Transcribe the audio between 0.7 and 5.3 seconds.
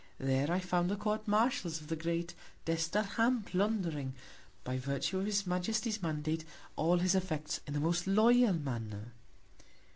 the Court Marshals of the grand Desterham, plundering, by Virtue of